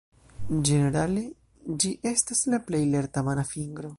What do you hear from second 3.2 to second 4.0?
mana fingro.